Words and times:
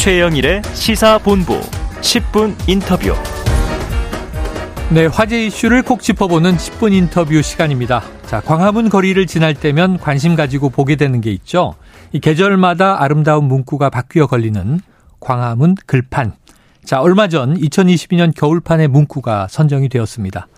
최영일의 0.00 0.62
시사본부 0.72 1.60
10분 2.00 2.56
인터뷰. 2.66 3.12
네, 4.88 5.04
화제 5.04 5.44
이슈를 5.44 5.82
콕 5.82 6.00
짚어보는 6.00 6.56
10분 6.56 6.94
인터뷰 6.94 7.42
시간입니다. 7.42 8.02
자, 8.22 8.40
광화문 8.40 8.88
거리를 8.88 9.26
지날 9.26 9.52
때면 9.52 9.98
관심 9.98 10.36
가지고 10.36 10.70
보게 10.70 10.96
되는 10.96 11.20
게 11.20 11.30
있죠. 11.32 11.74
이 12.12 12.18
계절마다 12.18 13.02
아름다운 13.02 13.44
문구가 13.44 13.90
바뀌어 13.90 14.26
걸리는 14.26 14.80
광화문 15.20 15.74
글판. 15.84 16.32
자, 16.82 17.02
얼마 17.02 17.28
전 17.28 17.54
2022년 17.58 18.34
겨울판의 18.34 18.88
문구가 18.88 19.48
선정이 19.50 19.90
되었습니다. 19.90 20.48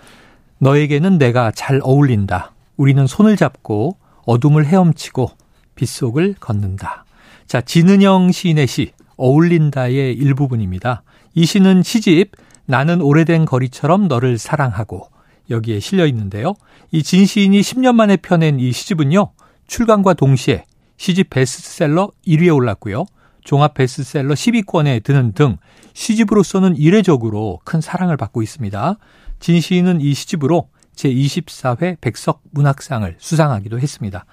너에게는 0.59 1.19
내가 1.19 1.51
잘 1.51 1.81
어울린다. 1.83 2.53
우리는 2.77 3.09
손을 3.09 3.37
잡고 3.37 3.97
어둠을 4.25 4.67
헤엄치고 4.67 5.33
빗속을 5.75 6.37
걷는다. 6.39 7.07
자, 7.49 7.61
진은영 7.61 8.31
시인의 8.31 8.69
시 8.69 8.93
어울린다의 9.17 10.15
일부분입니다. 10.15 11.03
이 11.35 11.47
시는 11.47 11.83
시집 11.83 12.33
나는 12.67 13.01
오래된 13.01 13.45
거리처럼 13.45 14.09
너를 14.09 14.39
사랑하고 14.39 15.09
여기에 15.51 15.81
실려 15.81 16.07
있는데요. 16.07 16.55
이 16.93 17.03
진 17.03 17.27
시인이 17.27 17.61
10년 17.61 17.95
만에 17.95 18.17
펴낸 18.17 18.61
이 18.61 18.73
시집은요. 18.73 19.33
출간과 19.67 20.15
동시에 20.15 20.65
시집 20.97 21.31
베스트셀러 21.31 22.13
1위에 22.27 22.55
올랐고요. 22.55 23.07
종합 23.45 23.75
베스트셀러 23.75 24.35
10위권에 24.35 25.03
드는 25.03 25.33
등 25.33 25.57
시집으로서는 25.95 26.77
이례적으로 26.77 27.61
큰 27.65 27.81
사랑을 27.81 28.17
받고 28.17 28.43
있습니다. 28.43 28.97
진 29.41 29.61
시인은 29.61 30.01
이 30.01 30.15
시집으로 30.15 30.69
제24회 30.95 32.01
백석 32.01 32.43
문학상을 32.53 33.17
수상하기도 33.19 33.81
했습니다. 33.81 34.25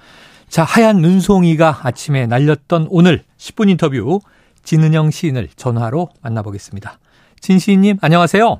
자, 0.48 0.64
하얀 0.64 0.98
눈송이가 0.98 1.80
아침에 1.84 2.28
날렸던 2.28 2.88
오늘 2.90 3.24
10분 3.38 3.70
인터뷰 3.70 4.20
진은영 4.64 5.12
시인을 5.12 5.48
전화로 5.56 6.10
만나보겠습니다. 6.22 7.00
진 7.40 7.60
시인님, 7.60 7.98
안녕하세요. 8.02 8.60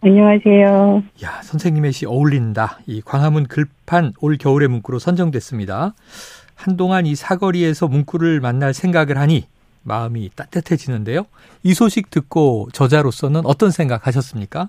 안녕하세요. 0.00 1.02
야, 1.24 1.42
선생님의 1.42 1.92
시 1.92 2.06
어울린다. 2.06 2.78
이 2.86 3.02
광화문 3.02 3.46
글판 3.46 4.12
올 4.20 4.36
겨울의 4.36 4.68
문구로 4.68 4.98
선정됐습니다. 5.00 5.94
한동안 6.54 7.06
이 7.06 7.14
사거리에서 7.14 7.88
문구를 7.88 8.40
만날 8.40 8.74
생각을 8.74 9.18
하니 9.18 9.46
마음이 9.82 10.30
따뜻해지는데요. 10.36 11.24
이 11.64 11.74
소식 11.74 12.10
듣고 12.10 12.68
저자로서는 12.72 13.42
어떤 13.44 13.70
생각 13.70 14.06
하셨습니까? 14.06 14.68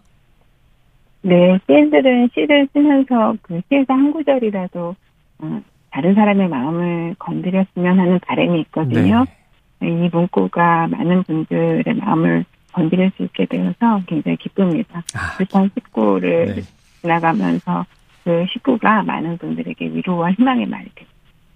네, 1.22 1.60
시인들은 1.68 2.30
시를 2.34 2.68
쓰면서 2.74 3.36
그 3.42 3.62
시에서 3.70 3.94
한 3.94 4.12
구절이라도 4.14 4.96
어, 5.40 5.62
다른 5.92 6.16
사람의 6.16 6.48
마음을 6.48 7.16
건드렸으면 7.20 8.00
하는 8.00 8.20
바람이 8.26 8.62
있거든요. 8.62 9.26
네. 9.26 9.39
이 9.82 10.10
문구가 10.12 10.88
많은 10.88 11.24
분들의 11.24 11.84
마음을 11.96 12.46
건드릴 12.74 13.12
수 13.18 13.24
있게 13.24 13.46
되어서 13.46 14.02
굉장히 14.08 14.38
기쁩니다. 14.38 15.04
아, 15.16 15.38
불판 15.38 15.72
식구를 15.74 16.56
네. 16.56 16.62
지나가면서 17.02 17.86
그 18.24 18.46
식구가 18.52 19.04
많은 19.04 19.38
분들에게 19.38 19.86
위로와 19.94 20.32
희망의 20.34 20.66
말이 20.68 20.90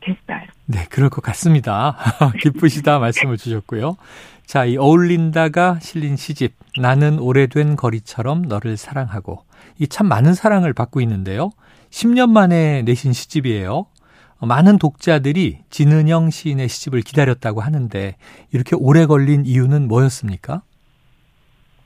됐어요. 0.01 0.41
네, 0.65 0.85
그럴 0.89 1.09
것 1.09 1.21
같습니다. 1.21 1.95
기쁘시다 2.41 2.99
말씀을 2.99 3.37
주셨고요. 3.37 3.95
자, 4.45 4.65
이 4.65 4.75
어울린다가 4.77 5.79
실린 5.81 6.15
시집 6.17 6.53
나는 6.77 7.19
오래된 7.19 7.75
거리처럼 7.75 8.43
너를 8.43 8.75
사랑하고 8.77 9.43
이 9.79 9.87
참 9.87 10.07
많은 10.07 10.33
사랑을 10.33 10.73
받고 10.73 10.99
있는데요. 11.01 11.51
10년 11.91 12.31
만에 12.31 12.81
내신 12.83 13.13
시집이에요. 13.13 13.85
많은 14.45 14.77
독자들이 14.77 15.59
진은영 15.69 16.29
시인의 16.29 16.67
시집을 16.67 17.01
기다렸다고 17.01 17.61
하는데 17.61 18.15
이렇게 18.51 18.75
오래 18.77 19.05
걸린 19.05 19.45
이유는 19.45 19.87
뭐였습니까? 19.87 20.61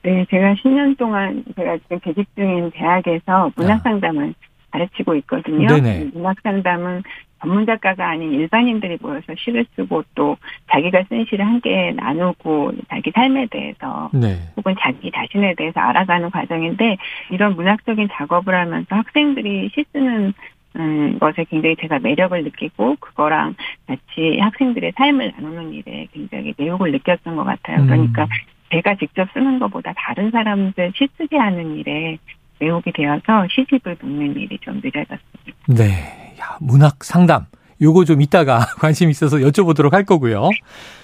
네, 0.04 0.26
제가 0.30 0.54
10년 0.56 0.98
동안 0.98 1.44
제가 1.56 1.78
지금 1.80 2.00
재직 2.02 2.28
중인 2.36 2.72
대학에서 2.72 3.52
문학 3.56 3.82
상담을 3.82 4.30
아. 4.30 4.48
가르치고 4.72 5.16
있거든요. 5.16 5.68
네네. 5.68 6.12
문학 6.14 6.38
상담은 6.42 7.04
전문 7.40 7.66
작가가 7.66 8.10
아닌 8.10 8.32
일반인들이 8.34 8.98
모여서 9.02 9.34
시를 9.38 9.66
쓰고 9.76 10.04
또 10.16 10.38
자기가 10.72 11.04
쓴 11.08 11.26
시를 11.26 11.46
함께 11.46 11.94
나누고 11.96 12.72
자기 12.90 13.12
삶에 13.12 13.48
대해서 13.48 14.10
네. 14.14 14.40
혹은 14.56 14.76
자기 14.80 15.12
자신에 15.12 15.54
대해서 15.56 15.80
알아가는 15.80 16.32
과정인데 16.32 16.98
이런 17.32 17.56
문학적인 17.56 18.10
작업을 18.12 18.56
하면서 18.56 18.88
학생들이 18.90 19.70
시 19.74 19.86
쓰는 19.92 20.34
음, 20.78 21.18
것에 21.20 21.46
굉장히 21.50 21.76
제가 21.80 22.00
매력을 22.00 22.44
느끼고 22.44 22.98
그거랑 23.00 23.56
같이 23.88 24.38
학생들의 24.40 24.94
삶을 24.96 25.34
나누는 25.36 25.74
일에 25.74 26.08
굉장히 26.14 26.54
매력을 26.58 26.92
느꼈던 26.92 27.36
것 27.36 27.44
같아요. 27.44 27.82
음. 27.82 27.88
그러니까 27.88 28.28
제가 28.72 28.96
직접 28.96 29.28
쓰는 29.34 29.60
것보다 29.60 29.94
다른 29.96 30.30
사람들 30.32 30.94
시 30.96 31.08
쓰게 31.18 31.38
하는 31.38 31.78
일에 31.78 32.18
매혹이 32.60 32.92
되어서 32.92 33.48
시집을 33.50 33.98
묶는 34.02 34.36
일이 34.36 34.58
좀 34.62 34.76
늦어졌습니다. 34.84 35.20
네. 35.68 36.36
야, 36.40 36.58
문학 36.62 37.04
상담. 37.04 37.46
요거 37.82 38.06
좀 38.06 38.22
이따가 38.22 38.60
관심 38.80 39.10
있어서 39.10 39.38
여쭤보도록 39.38 39.92
할 39.92 40.04
거고요. 40.04 40.50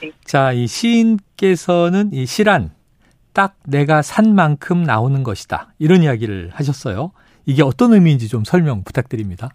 네. 0.02 0.12
자, 0.26 0.52
이 0.52 0.68
시인께서는 0.68 2.12
이 2.14 2.26
시란 2.26 2.72
딱 3.34 3.56
내가 3.66 4.02
산 4.02 4.36
만큼 4.36 4.84
나오는 4.84 5.24
것이다. 5.24 5.74
이런 5.80 6.04
이야기를 6.04 6.52
하셨어요. 6.54 7.12
이게 7.46 7.64
어떤 7.64 7.94
의미인지 7.94 8.28
좀 8.28 8.44
설명 8.44 8.84
부탁드립니다. 8.84 9.50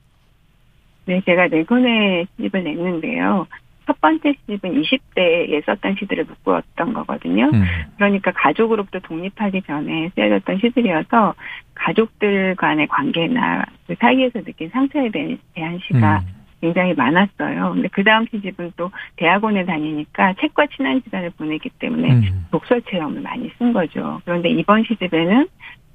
네, 1.08 1.22
제가 1.24 1.48
네 1.48 1.64
권의 1.64 2.26
시집을 2.36 2.64
냈는데요. 2.64 3.46
첫 3.86 3.98
번째 4.02 4.34
시집은 4.34 4.82
20대에 4.82 5.64
썼던 5.64 5.96
시들을 5.98 6.26
묶었던 6.44 6.92
거거든요. 6.92 7.46
음. 7.46 7.64
그러니까 7.96 8.30
가족으로부터 8.32 8.98
독립하기 8.98 9.62
전에 9.62 10.10
쓰여졌던 10.14 10.58
시들이어서 10.58 11.34
가족들 11.74 12.56
간의 12.56 12.88
관계나 12.88 13.64
그 13.86 13.94
사이에서 13.98 14.42
느낀 14.42 14.68
상처에 14.68 15.10
대한 15.54 15.80
시가 15.86 16.18
음. 16.18 16.38
굉장히 16.60 16.92
많았어요. 16.92 17.72
근데 17.72 17.88
그 17.88 18.04
다음 18.04 18.26
시집은 18.30 18.72
또 18.76 18.90
대학원에 19.16 19.64
다니니까 19.64 20.34
책과 20.34 20.66
친한 20.76 21.00
시간을 21.04 21.30
보내기 21.38 21.70
때문에 21.78 22.10
음. 22.10 22.46
독서 22.50 22.78
체험을 22.80 23.22
많이 23.22 23.50
쓴 23.56 23.72
거죠. 23.72 24.20
그런데 24.26 24.50
이번 24.50 24.84
시집에는 24.84 25.48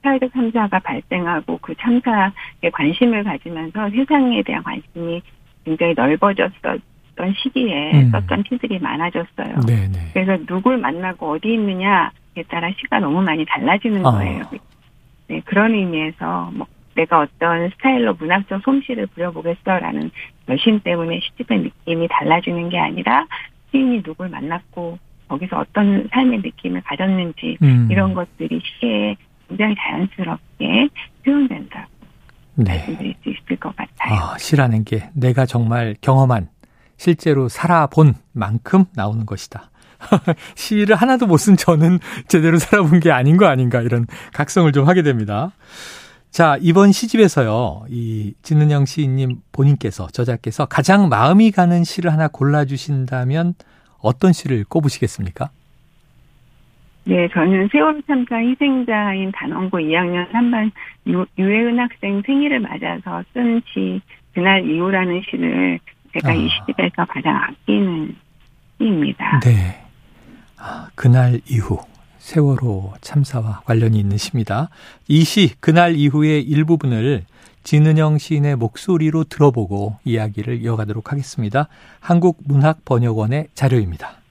사회적 0.04 0.34
참사가 0.34 0.80
발생하고 0.80 1.60
그 1.62 1.74
참사에 1.80 2.32
관심을 2.70 3.24
가지면서 3.24 3.90
세상에 3.90 4.42
대한 4.44 4.64
관심이 4.64 5.22
굉장히 5.66 5.94
넓어졌었던 5.96 6.80
시기에 7.38 7.92
음. 7.94 8.12
썼던 8.12 8.44
시들이 8.48 8.80
많아졌어요. 8.80 9.62
네네. 9.66 10.12
그래서 10.14 10.38
누굴 10.46 10.78
만나고 10.78 11.32
어디 11.32 11.54
있느냐에 11.54 12.44
따라 12.50 12.70
시가 12.78 13.00
너무 13.00 13.22
많이 13.22 13.46
달라지는 13.46 14.06
아. 14.06 14.12
거예요. 14.12 14.42
어. 14.42 14.58
네, 15.28 15.42
그런 15.46 15.74
의미에서 15.74 16.52
뭐 16.54 16.68
내가 16.96 17.22
어떤 17.22 17.70
스타일로 17.72 18.16
문학적 18.16 18.62
솜씨를 18.64 19.08
부려보겠어라는 19.08 20.12
열심 20.50 20.80
때문에 20.82 21.20
시집의 21.22 21.60
느낌이 21.60 22.08
달라지는 22.10 22.70
게 22.70 22.78
아니라 22.78 23.26
시인이 23.72 24.04
누굴 24.04 24.30
만났고 24.30 25.00
거기서 25.28 25.60
어떤 25.60 26.08
삶의 26.12 26.40
느낌을 26.40 26.82
가졌는지 26.82 27.58
음. 27.64 27.88
이런 27.90 28.14
것들이 28.14 28.62
시에 28.64 29.16
굉장히 29.48 29.76
자연스럽게 29.80 30.90
표현된다고 31.26 31.93
네. 32.56 32.86
수 33.24 33.30
있을 33.30 33.60
것 33.60 33.76
같아요. 33.76 34.14
아, 34.14 34.38
시라는 34.38 34.84
게 34.84 35.10
내가 35.14 35.46
정말 35.46 35.96
경험한 36.02 36.50
실제로 36.98 37.50
살아본 37.50 38.16
만큼 38.32 38.86
나오는 38.94 39.26
것이다. 39.26 39.72
시를 40.56 40.96
하나도 40.96 41.28
못 41.28 41.38
쓴 41.38 41.56
저는 41.58 42.00
제대로 42.28 42.58
살아본 42.58 43.00
게 43.00 43.12
아닌 43.12 43.38
거 43.38 43.46
아닌가 43.46 43.82
이런 43.82 44.06
각성을 44.34 44.72
좀 44.72 44.88
하게 44.88 45.02
됩니다. 45.02 45.52
자, 46.30 46.58
이번 46.62 46.92
시집에서요, 46.92 47.86
이 47.90 48.34
진은영 48.42 48.86
시인님 48.86 49.42
본인께서, 49.52 50.08
저자께서 50.12 50.66
가장 50.66 51.08
마음이 51.08 51.52
가는 51.52 51.84
시를 51.84 52.12
하나 52.12 52.28
골라주신다면 52.28 53.54
어떤 54.00 54.34
시를 54.34 54.64
꼽으시겠습니까? 54.64 55.52
네, 57.06 57.28
저는 57.34 57.68
세월 57.72 58.02
참사 58.08 58.38
희생자인 58.38 59.32
단원고 59.34 59.78
2학년 59.78 60.30
3반 60.32 60.72
유, 61.08 61.26
유해은 61.38 61.78
학생 61.80 62.22
생일을 62.26 62.60
맞아서 62.62 63.24
쓴 63.34 63.62
시, 63.66 64.02
그날 64.34 64.66
이후라는 64.70 65.22
시를 65.30 65.80
제가 66.14 66.30
아. 66.30 66.34
이 66.34 66.48
시집에서 66.50 67.06
가장 67.06 67.36
아끼는 67.36 68.16
시입니다. 68.78 69.40
네. 69.42 69.84
아, 70.58 70.88
그날 70.96 71.42
이후. 71.48 71.80
세월호 72.20 72.94
참사와 73.02 73.64
관련이 73.66 74.00
있는 74.00 74.16
시입니다. 74.16 74.70
이 75.10 75.26
시, 75.26 75.60
그날 75.60 75.96
이후의 75.96 76.44
일부분을 76.44 77.26
진은영 77.64 78.18
시인의 78.18 78.56
목소리로 78.56 79.26
들어보고 79.26 79.98
이야기를 80.06 80.62
이어가도록 80.62 81.12
하겠습니다. 81.12 81.68
한국문학번역원의 82.00 83.48
자료입니다. 83.54 84.23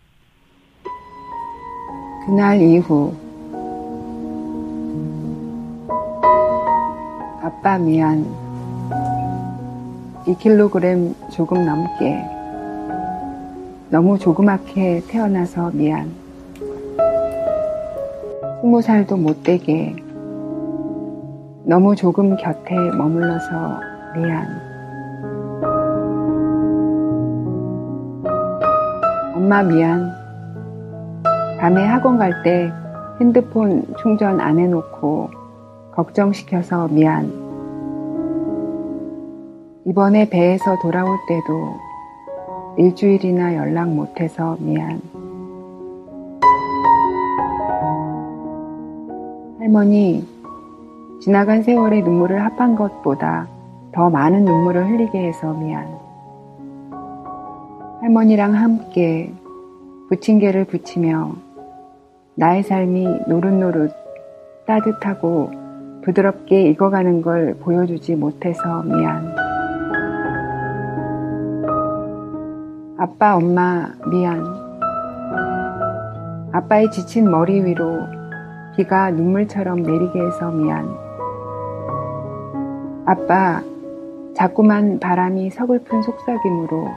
그날 2.26 2.60
이후 2.60 3.12
아빠 7.42 7.78
미안 7.78 8.26
2kg 10.26 11.30
조금 11.30 11.64
넘게 11.64 12.24
너무 13.90 14.18
조그맣게 14.18 15.02
태어나서 15.08 15.70
미안 15.72 16.10
스무 18.60 18.80
살도 18.80 19.16
못 19.16 19.42
되게 19.42 19.96
너무 21.64 21.94
조금 21.94 22.36
곁에 22.36 22.74
머물러서 22.74 23.80
미안. 24.16 24.46
엄마 29.34 29.62
미안. 29.62 30.21
밤에 31.62 31.86
학원 31.86 32.18
갈 32.18 32.42
때 32.42 32.72
핸드폰 33.20 33.84
충전 34.02 34.40
안 34.40 34.58
해놓고 34.58 35.30
걱정시켜서 35.92 36.88
미안. 36.88 37.30
이번에 39.84 40.28
배에서 40.28 40.76
돌아올 40.80 41.16
때도 41.28 41.76
일주일이나 42.78 43.54
연락 43.54 43.90
못해서 43.90 44.56
미안. 44.58 45.00
할머니, 49.60 50.26
지나간 51.20 51.62
세월의 51.62 52.02
눈물을 52.02 52.44
합한 52.44 52.74
것보다 52.74 53.46
더 53.92 54.10
많은 54.10 54.44
눈물을 54.44 54.90
흘리게 54.90 55.28
해서 55.28 55.52
미안. 55.52 55.86
할머니랑 58.00 58.52
함께 58.52 59.32
부침개를 60.08 60.64
부치며 60.64 61.51
나의 62.34 62.62
삶이 62.62 63.06
노릇노릇 63.28 63.92
따뜻하고 64.66 65.50
부드럽게 66.02 66.70
익어가는 66.70 67.22
걸 67.22 67.54
보여주지 67.60 68.16
못해서 68.16 68.82
미안. 68.82 69.34
아빠, 72.98 73.36
엄마, 73.36 73.88
미안. 74.10 74.42
아빠의 76.52 76.90
지친 76.90 77.30
머리 77.30 77.62
위로 77.64 77.98
비가 78.76 79.10
눈물처럼 79.10 79.82
내리게 79.82 80.20
해서 80.20 80.50
미안. 80.50 80.88
아빠, 83.04 83.62
자꾸만 84.34 84.98
바람이 85.00 85.50
서글픈 85.50 86.02
속삭임으로 86.02 86.88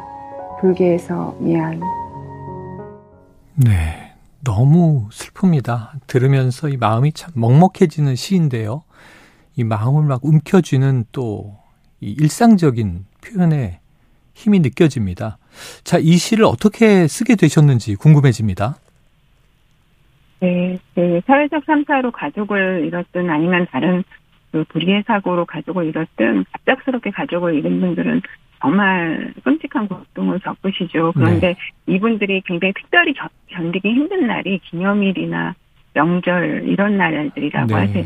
불게 0.59 0.93
해서 0.93 1.35
미안. 1.39 1.79
네. 3.55 4.04
너무 4.45 5.09
슬픕니다. 5.12 5.89
들으면서 6.07 6.69
이 6.69 6.77
마음이 6.77 7.12
참 7.12 7.31
먹먹해지는 7.36 8.15
시인데요. 8.15 8.83
이 9.57 9.65
마음을 9.65 10.03
막 10.03 10.24
움켜쥐는 10.24 11.07
또 11.12 11.65
이 12.01 12.15
일상적인 12.19 13.06
표현에 13.25 13.80
힘이 14.33 14.59
느껴집니다. 14.59 15.38
자, 15.83 15.97
이 15.97 16.18
시를 16.18 16.45
어떻게 16.45 17.07
쓰게 17.07 17.36
되셨는지 17.36 17.95
궁금해집니다. 17.95 18.75
네, 20.42 20.77
그 20.94 21.21
사회적 21.25 21.65
참사로 21.65 22.12
가족을 22.12 22.86
잃었든 22.86 23.30
아니면 23.30 23.65
다른 23.71 24.03
그 24.51 24.63
불의의 24.65 25.03
사고로 25.07 25.45
가족을 25.45 25.86
잃었든 25.86 26.45
갑작스럽게 26.51 27.12
가족을 27.12 27.56
잃은 27.56 27.80
분들은 27.80 28.21
정말 28.61 29.33
끔찍한 29.43 29.87
고통을 29.87 30.39
겪으시죠. 30.39 31.11
그런데 31.13 31.53
네. 31.53 31.93
이분들이 31.93 32.41
굉장히 32.45 32.73
특별히 32.73 33.13
견디기 33.47 33.87
힘든 33.87 34.27
날이 34.27 34.59
기념일이나 34.59 35.55
명절 35.93 36.63
이런 36.67 36.97
날들이라고 36.97 37.67
네. 37.67 37.73
하세요. 37.73 38.05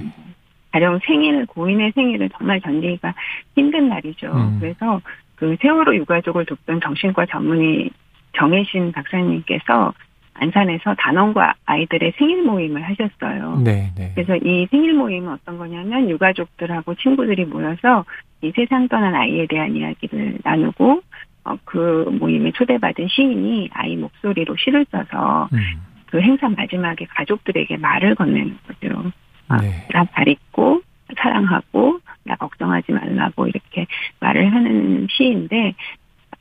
가령 0.72 1.00
생일, 1.06 1.46
고인의 1.48 1.94
생일은 1.94 2.30
정말 2.38 2.60
견디기가 2.60 3.14
힘든 3.56 3.90
날이죠. 3.90 4.32
음. 4.32 4.58
그래서 4.60 5.02
그 5.36 5.56
세월호 5.62 5.96
유가족을 5.96 6.46
돕던 6.46 6.82
정신과 6.82 7.26
전문의 7.28 7.90
정혜신 8.38 8.92
박사님께서 8.92 9.94
안산에서 10.40 10.96
단원과 10.96 11.54
아이들의 11.66 12.14
생일 12.18 12.44
모임을 12.44 12.82
하셨어요. 12.82 13.62
네, 13.64 13.92
네. 13.96 14.12
그래서 14.16 14.36
이 14.38 14.68
생일 14.72 14.94
모임은 14.94 15.34
어떤 15.34 15.58
거냐면 15.58 16.10
유가족들하고 16.10 16.96
친구들이 16.96 17.46
모여서 17.46 18.06
이 18.42 18.52
세상 18.56 18.88
떠난 18.88 19.16
아이에 19.16 19.48
대한 19.48 19.76
이야기를 19.76 20.40
나누고 20.44 21.02
어, 21.46 21.56
그 21.66 22.06
모임에 22.20 22.52
초대받은 22.52 23.08
시인이 23.10 23.70
아이 23.74 23.96
목소리로 23.96 24.56
시를 24.58 24.86
써서 24.92 25.50
음. 25.54 25.60
그 26.08 26.22
행사 26.22 26.50
마지막에 26.50 27.06
가족들에게 27.06 27.78
말을 27.78 28.16
건네는 28.16 28.58
거죠. 28.68 29.12
아, 29.48 29.58
네. 29.58 29.88
나잘 29.92 30.28
있고 30.30 30.82
사랑하고 31.18 32.00
나 32.24 32.36
걱정하지 32.36 32.92
말라고 32.92 33.48
이렇게 33.48 33.88
말을 34.20 34.54
하는 34.54 35.08
시인데 35.10 35.74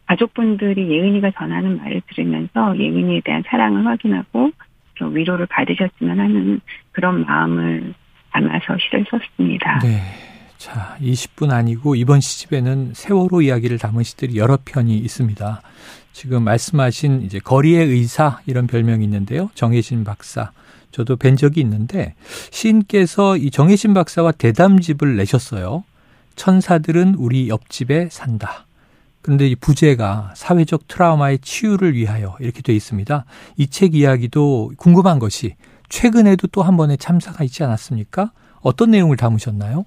가족분들이 0.08 0.90
예은이가 0.90 1.32
전하는 1.32 1.76
말을 1.76 2.02
들으면서 2.08 2.76
예은이에 2.78 3.20
대한 3.25 3.43
사랑을 3.46 3.87
확인하고 3.87 4.50
위로를 5.00 5.46
받으셨으면 5.46 6.19
하는 6.19 6.60
그런 6.93 7.25
마음을 7.25 7.94
담아서 8.32 8.76
시를 8.78 9.05
썼습니다. 9.08 9.78
네. 9.81 10.00
자, 10.56 10.96
20분 11.00 11.52
아니고 11.52 11.94
이번 11.94 12.20
시집에는 12.20 12.94
세월호 12.94 13.43
이야기를 13.43 13.78
담은 13.78 14.02
시들이 14.02 14.38
여러 14.38 14.58
편이 14.64 14.99
있습니다. 14.99 15.60
지금 16.12 16.43
말씀하신 16.43 17.22
이제 17.22 17.38
거리의 17.38 17.87
의사 17.87 18.40
이런 18.46 18.66
별명이 18.66 19.05
있는데요. 19.05 19.50
정혜신 19.55 20.02
박사. 20.02 20.50
저도 20.90 21.16
뵌 21.16 21.37
적이 21.37 21.60
있는데 21.60 22.14
시인께서 22.50 23.37
이 23.37 23.50
정혜신 23.50 23.94
박사와 23.94 24.32
대담집을 24.32 25.16
내셨어요. 25.16 25.84
천사들은 26.34 27.14
우리 27.16 27.49
옆집에 27.49 28.08
산다. 28.10 28.64
그런데 29.23 29.47
이 29.47 29.55
부제가 29.56 30.32
사회적 30.35 30.88
트라우마의 30.88 31.38
치유를 31.41 31.94
위하여 31.94 32.37
이렇게 32.41 32.62
돼 32.62 32.73
있습니다. 32.73 33.25
이 33.59 33.67
책 33.67 33.94
이야기도 33.94 34.73
궁금한 34.79 35.19
것이 35.19 35.55
최근에도 35.88 36.47
또 36.49 36.62
한 36.62 36.76
번의 36.76 36.99
참사가 36.99 37.44
있지 37.44 37.62
않았습니까? 37.65 38.31
어떤 38.62 38.91
내용을 38.91 39.17
담으셨나요? 39.17 39.85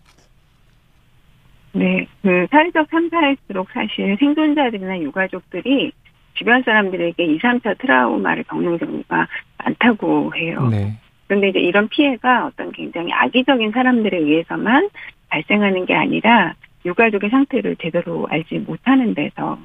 네, 1.74 2.06
그 2.22 2.48
사회적 2.51 2.89
참사일수록 2.89 3.69
사실 3.74 4.18
생존자들이나 4.19 5.00
유가족들이 5.00 5.92
주변 6.33 6.63
사람들에게 6.63 7.24
2, 7.24 7.39
3차 7.39 7.78
트라우마를 7.80 8.44
겪는 8.44 8.78
경우가 8.78 9.28
많다고 9.63 10.33
해요. 10.36 10.68
네. 10.69 10.98
그런데 11.28 11.50
이제 11.50 11.60
이런 11.60 11.88
피해가 11.88 12.48
어떤 12.48 12.72
굉장히 12.74 13.13
악의적인 13.13 13.72
사람들에 13.72 14.18
의해서만 14.18 14.89
발생하는 15.30 15.86
게 15.86 15.94
아니라 15.95 16.56
유가족의 16.86 17.30
상태를 17.30 17.75
제대로 17.78 18.28
알지 18.30 18.60
못하는 18.60 19.13
데서 19.13 19.57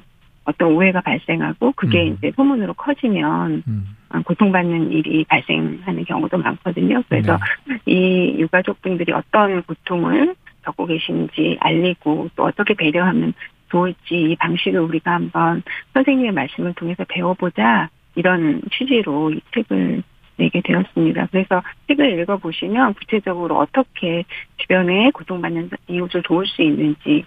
어떤 0.45 0.73
오해가 0.73 1.01
발생하고 1.01 1.73
그게 1.73 2.09
음. 2.09 2.17
이제 2.17 2.31
소문으로 2.37 2.75
커지면 2.75 3.63
음. 3.67 3.97
고통받는 4.25 4.93
일이 4.93 5.25
발생하는 5.25 6.05
경우도 6.05 6.39
많거든요. 6.39 7.03
그래서 7.09 7.39
네. 7.67 7.79
이 7.87 8.39
유가족분들이 8.39 9.13
어떤 9.13 9.63
고통을 9.63 10.35
겪고 10.63 10.87
계신지 10.87 11.57
알리고 11.61 12.31
또 12.37 12.45
어떻게 12.45 12.75
배려하면 12.75 13.35
좋을지 13.71 14.15
이 14.15 14.37
방식을 14.37 14.81
우리가 14.81 15.13
한번 15.13 15.63
선생님의 15.95 16.33
말씀을 16.33 16.75
통해서 16.75 17.05
배워보자 17.09 17.89
이런 18.15 18.63
취지로 18.73 19.33
이 19.33 19.41
책을 19.53 20.03
내게 20.37 20.61
되었습니다. 20.61 21.29
그래서 21.31 21.63
책을 21.89 22.19
읽어보시면 22.21 22.95
구체적으로 22.95 23.59
어떻게 23.59 24.25
주변에 24.59 25.11
고통받는 25.11 25.71
이웃을 25.89 26.23
도울 26.23 26.47
수 26.47 26.63
있는지 26.63 27.25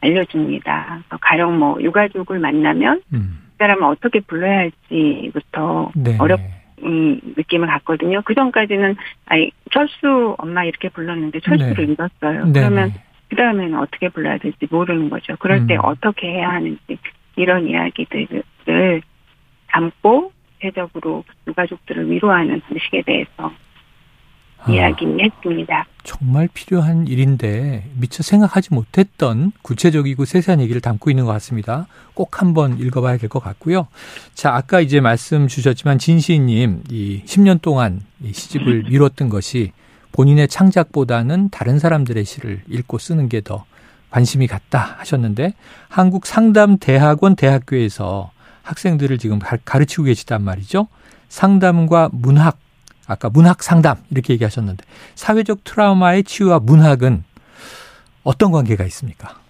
알려줍니다. 0.00 1.04
가령 1.20 1.58
뭐 1.58 1.80
유가족을 1.80 2.38
만나면 2.38 3.02
음. 3.12 3.38
그 3.52 3.56
사람을 3.58 3.84
어떻게 3.84 4.20
불러야 4.20 4.58
할지부터 4.58 5.92
네. 5.94 6.16
어렵 6.18 6.40
음, 6.84 7.20
느낌을 7.36 7.68
갖거든요. 7.68 8.22
그 8.24 8.34
전까지는 8.34 8.96
아이 9.26 9.50
철수 9.70 10.34
엄마 10.38 10.64
이렇게 10.64 10.88
불렀는데 10.88 11.40
철수를 11.40 11.86
네. 11.86 11.92
잃었어요. 11.92 12.46
네. 12.46 12.60
그러면 12.60 12.92
그 13.28 13.36
다음에는 13.36 13.78
어떻게 13.78 14.08
불러야 14.08 14.38
될지 14.38 14.66
모르는 14.68 15.08
거죠. 15.08 15.36
그럴 15.38 15.58
음. 15.58 15.66
때 15.66 15.76
어떻게 15.76 16.28
해야 16.28 16.50
하는지 16.50 16.98
이런 17.36 17.68
이야기들을 17.68 19.02
담고 19.68 20.32
구체적으로 20.66 21.24
유가족들을 21.48 22.08
위로하는 22.10 22.60
방식에 22.60 23.02
대해서 23.04 23.52
아, 24.58 24.70
이야기했습니다. 24.70 25.86
정말 26.04 26.48
필요한 26.54 27.08
일인데 27.08 27.84
미처 27.96 28.22
생각하지 28.22 28.72
못했던 28.72 29.50
구체적이고 29.62 30.24
세세한 30.24 30.60
얘기를 30.60 30.80
담고 30.80 31.10
있는 31.10 31.24
것 31.24 31.32
같습니다. 31.32 31.86
꼭 32.14 32.40
한번 32.40 32.78
읽어봐야 32.78 33.16
될 33.16 33.28
것 33.28 33.40
같고요. 33.40 33.88
자, 34.34 34.54
아까 34.54 34.80
이제 34.80 35.00
말씀 35.00 35.48
주셨지만 35.48 35.98
진시인님 35.98 36.84
이 36.90 37.22
10년 37.26 37.60
동안 37.60 38.00
이 38.22 38.32
시집을 38.32 38.84
미뤘던 38.90 39.28
것이 39.30 39.72
본인의 40.12 40.46
창작보다는 40.46 41.48
다른 41.50 41.78
사람들의 41.78 42.24
시를 42.24 42.62
읽고 42.68 42.98
쓰는 42.98 43.28
게 43.28 43.40
더 43.40 43.64
관심이 44.10 44.46
갔다 44.46 44.96
하셨는데 44.98 45.54
한국 45.88 46.26
상담 46.26 46.76
대학원 46.78 47.34
대학교에서 47.34 48.30
학생들을 48.62 49.18
지금 49.18 49.38
가르치고 49.64 50.04
계시단 50.04 50.42
말이죠. 50.42 50.88
상담과 51.28 52.10
문학, 52.12 52.58
아까 53.08 53.30
문학 53.30 53.62
상담 53.62 53.96
이렇게 54.10 54.34
얘기하셨는데 54.34 54.84
사회적 55.14 55.64
트라우마의 55.64 56.24
치유와 56.24 56.60
문학은 56.60 57.24
어떤 58.24 58.52
관계가 58.52 58.84
있습니까? 58.84 59.42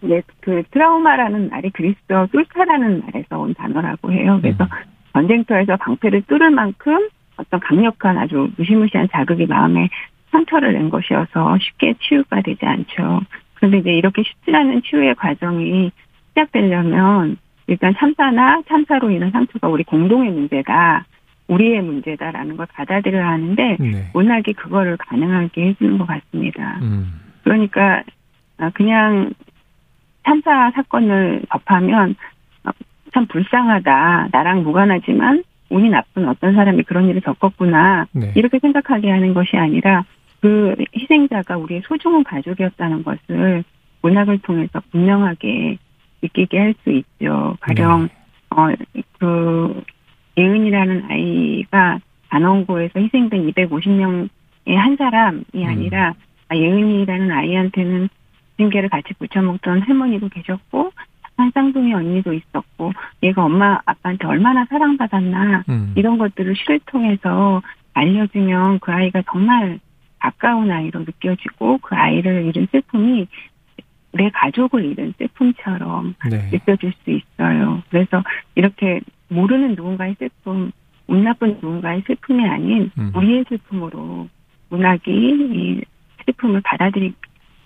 네, 0.00 0.20
그 0.40 0.62
트라우마라는 0.72 1.50
말이 1.50 1.70
그리스어 1.70 2.26
뚫다라는 2.32 3.02
말에서 3.02 3.38
온 3.38 3.54
단어라고 3.54 4.12
해요. 4.12 4.38
그래서 4.42 4.64
음. 4.64 4.68
전쟁터에서 5.12 5.76
방패를 5.76 6.22
뚫을 6.22 6.50
만큼 6.50 7.08
어떤 7.36 7.60
강력한 7.60 8.18
아주 8.18 8.50
무시무시한 8.56 9.08
자극이 9.12 9.46
마음에 9.46 9.88
상처를 10.32 10.72
낸 10.72 10.90
것이어서 10.90 11.58
쉽게 11.58 11.94
치유가 12.00 12.40
되지 12.42 12.64
않죠. 12.64 13.20
그런데 13.54 13.78
이제 13.78 13.90
이렇게 13.90 14.22
쉽지 14.22 14.54
않은 14.54 14.82
치유의 14.82 15.14
과정이 15.14 15.92
시작되려면 16.30 17.36
일단 17.66 17.94
참사나 17.96 18.62
참사로 18.68 19.10
인한 19.10 19.30
상처가 19.30 19.68
우리 19.68 19.84
공동의 19.84 20.30
문제다. 20.30 21.04
우리의 21.48 21.82
문제다라는 21.82 22.56
걸 22.56 22.66
받아들여야 22.72 23.28
하는데 23.28 23.76
네. 23.78 24.10
문학이 24.14 24.54
그거를 24.54 24.96
가능하게 24.96 25.68
해주는 25.68 25.98
것 25.98 26.06
같습니다. 26.06 26.78
음. 26.82 27.20
그러니까 27.42 28.02
아, 28.58 28.70
그냥 28.70 29.32
참사 30.24 30.70
사건을 30.70 31.42
접하면 31.50 32.14
어, 32.64 32.70
참 33.12 33.26
불쌍하다. 33.26 34.28
나랑 34.32 34.62
무관하지만 34.62 35.42
운이 35.68 35.90
나쁜 35.90 36.28
어떤 36.28 36.54
사람이 36.54 36.84
그런 36.84 37.08
일을 37.08 37.20
겪었구나. 37.22 38.06
네. 38.12 38.32
이렇게 38.36 38.58
생각하게 38.58 39.10
하는 39.10 39.34
것이 39.34 39.56
아니라 39.56 40.04
그 40.40 40.74
희생자가 40.94 41.56
우리의 41.56 41.82
소중한 41.84 42.24
가족이었다는 42.24 43.04
것을 43.04 43.64
문학을 44.02 44.38
통해서 44.38 44.80
분명하게 44.90 45.78
느끼게 46.22 46.58
할 46.58 46.74
수 46.82 46.90
있죠. 46.90 47.56
가령 47.60 48.08
네. 48.08 48.08
어그 48.50 49.82
예은이라는 50.36 51.04
아이가 51.10 51.98
단원고에서 52.28 53.00
희생된 53.00 53.50
250명의 53.52 54.28
한 54.74 54.96
사람이 54.96 55.44
음. 55.54 55.64
아니라 55.66 56.14
음. 56.50 56.56
예은이라는 56.56 57.30
아이한테는 57.30 58.08
징계를 58.56 58.88
같이 58.88 59.14
붙여먹던 59.18 59.82
할머니도 59.82 60.28
계셨고 60.28 60.92
한 61.36 61.50
쌍둥이 61.52 61.94
언니도 61.94 62.32
있었고 62.34 62.92
얘가 63.22 63.44
엄마 63.44 63.80
아빠한테 63.84 64.26
얼마나 64.26 64.64
사랑받았나 64.66 65.64
음. 65.68 65.92
이런 65.96 66.18
것들을 66.18 66.54
시를 66.56 66.80
통해서 66.86 67.62
알려주면 67.94 68.80
그 68.80 68.92
아이가 68.92 69.22
정말 69.30 69.80
가까운 70.18 70.70
아이로 70.70 71.00
느껴지고 71.00 71.78
그 71.78 71.94
아이를 71.96 72.44
잃은 72.46 72.68
슬픔이 72.70 73.26
내 74.12 74.30
가족을 74.30 74.84
잃은 74.84 75.14
슬픔처럼 75.18 76.14
네. 76.30 76.50
느껴질 76.52 76.92
수 77.02 77.10
있어요. 77.10 77.82
그래서 77.90 78.22
이렇게 78.54 79.00
모르는 79.28 79.74
누군가의 79.74 80.16
슬픔, 80.18 80.70
운 81.06 81.24
나쁜 81.24 81.54
누군가의 81.54 82.02
슬픔이 82.06 82.46
아닌 82.46 82.90
음. 82.98 83.12
우리의 83.14 83.44
슬픔으로 83.48 84.28
문학이 84.68 85.10
이 85.10 85.80
슬픔을 86.24 86.60
받아들이게 86.62 87.14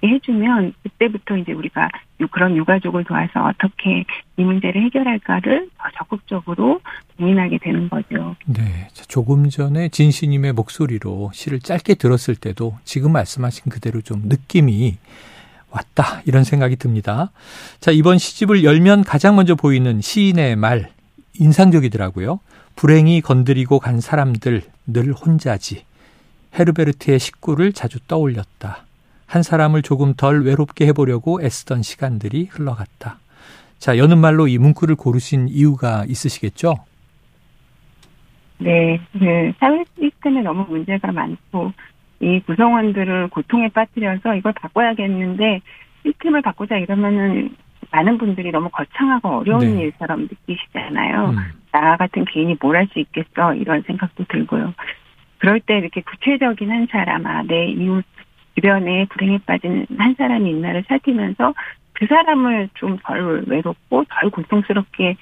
해주면 0.04 0.74
그때부터 0.82 1.36
이제 1.38 1.52
우리가 1.52 1.88
그런 2.30 2.56
유가족을 2.56 3.04
도와서 3.04 3.46
어떻게 3.46 4.04
이 4.36 4.42
문제를 4.42 4.82
해결할까를 4.84 5.68
더 5.76 5.84
적극적으로 5.96 6.80
고민하게 7.16 7.58
되는 7.58 7.88
거죠. 7.88 8.36
네. 8.46 8.88
조금 9.08 9.48
전에 9.48 9.88
진시님의 9.88 10.52
목소리로 10.52 11.30
시를 11.32 11.60
짧게 11.60 11.94
들었을 11.94 12.36
때도 12.36 12.76
지금 12.84 13.12
말씀하신 13.12 13.70
그대로 13.70 14.00
좀 14.00 14.22
느낌이 14.26 14.96
왔다. 15.70 16.22
이런 16.24 16.44
생각이 16.44 16.76
듭니다. 16.76 17.30
자, 17.80 17.90
이번 17.90 18.18
시집을 18.18 18.64
열면 18.64 19.04
가장 19.04 19.36
먼저 19.36 19.54
보이는 19.54 20.00
시인의 20.00 20.56
말, 20.56 20.90
인상적이더라고요. 21.38 22.40
불행이 22.76 23.20
건드리고 23.20 23.78
간 23.78 24.00
사람들 24.00 24.62
늘 24.86 25.12
혼자지. 25.12 25.84
헤르베르트의 26.58 27.18
식구를 27.18 27.72
자주 27.72 27.98
떠올렸다. 28.06 28.84
한 29.26 29.42
사람을 29.42 29.82
조금 29.82 30.14
덜 30.14 30.44
외롭게 30.44 30.86
해보려고 30.86 31.42
애쓰던 31.42 31.82
시간들이 31.82 32.48
흘러갔다. 32.50 33.18
자, 33.78 33.98
여는 33.98 34.18
말로 34.18 34.48
이 34.48 34.58
문구를 34.58 34.96
고르신 34.96 35.48
이유가 35.48 36.04
있으시겠죠? 36.06 36.76
네, 38.58 38.98
그 39.12 39.52
사회 39.58 39.84
시스템에 39.98 40.40
너무 40.40 40.64
문제가 40.68 41.12
많고 41.12 41.72
이 42.20 42.40
구성원들을 42.40 43.28
고통에 43.28 43.68
빠뜨려서 43.68 44.34
이걸 44.36 44.52
바꿔야겠는데 44.52 45.60
시스템을 46.02 46.42
바꾸자 46.42 46.76
이러면은 46.78 47.50
많은 47.90 48.18
분들이 48.18 48.50
너무 48.50 48.68
거창하고 48.70 49.28
어려운 49.40 49.76
네. 49.76 49.82
일처럼 49.84 50.22
느끼시잖아요. 50.22 51.30
음. 51.30 51.36
나 51.72 51.96
같은 51.96 52.24
개인이 52.24 52.56
뭘 52.60 52.76
할 52.76 52.86
수 52.92 52.98
있겠어 53.00 53.54
이런 53.54 53.82
생각도 53.82 54.24
들고요. 54.28 54.72
그럴 55.38 55.60
때 55.60 55.78
이렇게 55.78 56.00
구체적인 56.00 56.70
한 56.70 56.86
사람, 56.90 57.26
아, 57.26 57.42
내 57.42 57.66
이웃 57.68 58.04
주변에 58.54 59.06
불행에 59.10 59.38
빠진 59.44 59.86
한 59.98 60.14
사람이 60.16 60.48
있나를 60.48 60.84
살피면서 60.88 61.52
그 61.92 62.06
사람을 62.06 62.70
좀 62.74 62.98
덜 63.02 63.44
외롭고 63.46 64.04
덜 64.08 64.30
고통스럽게 64.30 65.16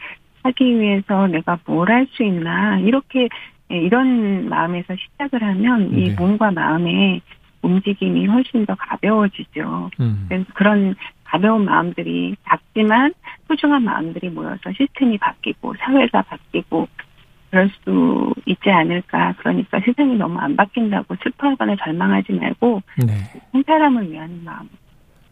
하기 0.44 0.78
위해서 0.80 1.26
내가 1.26 1.58
뭘 1.64 1.90
할 1.90 2.06
수 2.12 2.22
있나 2.22 2.78
이렇게 2.78 3.28
예, 3.70 3.78
이런 3.78 4.48
마음에서 4.48 4.94
시작을 4.94 5.42
하면 5.42 5.90
네. 5.92 6.02
이 6.02 6.10
몸과 6.10 6.50
마음의 6.50 7.22
움직임이 7.62 8.26
훨씬 8.26 8.66
더 8.66 8.74
가벼워지죠. 8.74 9.90
음. 10.00 10.26
그래서 10.28 10.44
그런 10.54 10.94
가벼운 11.24 11.64
마음들이 11.64 12.36
작지만 12.44 13.14
소중한 13.48 13.82
마음들이 13.84 14.28
모여서 14.28 14.70
시스템이 14.76 15.16
바뀌고 15.18 15.74
사회가 15.78 16.22
바뀌고 16.22 16.86
그럴 17.50 17.70
수 17.82 18.34
있지 18.44 18.70
않을까. 18.70 19.34
그러니까 19.38 19.80
세상이 19.80 20.16
너무 20.16 20.38
안 20.38 20.54
바뀐다고 20.56 21.16
슬퍼하거나 21.22 21.76
절망하지 21.76 22.32
말고 22.34 22.82
네. 23.06 23.14
한 23.52 23.64
사람을 23.66 24.10
위한 24.10 24.42
마음, 24.44 24.68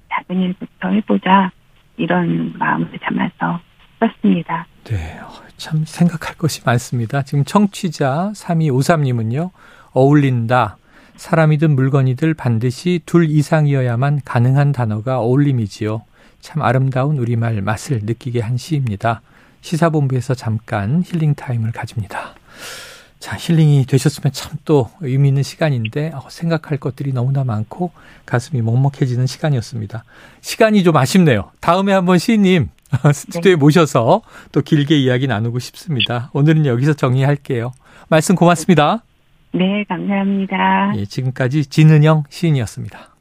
작은 0.09 0.41
일부터 0.41 0.89
해보자 0.89 1.51
이런 1.99 2.55
마음을 2.59 2.89
담아서 2.99 3.61
썼습니다. 4.01 4.67
네, 4.85 5.19
어, 5.21 5.33
참 5.57 5.85
생각할 5.87 6.37
것이 6.37 6.61
많습니다. 6.65 7.23
지금 7.23 7.45
청취자 7.45 8.33
3253님은요, 8.35 9.51
어울린다. 9.93 10.77
사람이든 11.17 11.75
물건이든 11.77 12.35
반드시 12.35 13.01
둘 13.07 13.31
이상이어야만 13.31 14.23
가능한 14.25 14.73
단어가 14.73 15.21
어울림이지요. 15.21 16.03
참 16.41 16.63
아름다운 16.63 17.19
우리말 17.19 17.63
맛을 17.63 18.01
느끼게 18.03 18.41
한 18.41 18.57
시입니다. 18.57 19.21
시사본부에서 19.61 20.35
잠깐 20.35 21.05
힐링 21.07 21.35
타임을 21.35 21.71
가집니다. 21.71 22.35
자, 23.21 23.37
힐링이 23.39 23.87
되셨으면 23.87 24.33
참 24.33 24.53
또 24.65 24.91
의미 25.01 25.29
있는 25.29 25.43
시간인데 25.43 26.13
어, 26.15 26.27
생각할 26.29 26.79
것들이 26.79 27.13
너무나 27.13 27.43
많고 27.45 27.91
가슴이 28.27 28.63
먹먹해지는 28.63 29.27
시간이었습니다. 29.27 30.05
시간이 30.41 30.85
좀 30.85 30.97
아쉽네요. 30.97 31.51
다음에 31.61 31.93
한번 31.93 32.19
시인님 32.19 32.69
스튜디오에 33.13 33.55
네. 33.55 33.57
모셔서 33.57 34.23
또 34.53 34.61
길게 34.61 34.97
이야기 34.97 35.27
나누고 35.27 35.59
싶습니다. 35.59 36.31
오늘은 36.33 36.67
여기서 36.67 36.95
정리할게요. 36.95 37.73
말씀 38.09 38.35
고맙습니다. 38.35 39.03
네, 39.55 39.85
감사합니다. 39.89 40.93
예, 40.97 41.05
지금까지 41.05 41.67
진은영 41.67 42.25
시인이었습니다. 42.31 43.11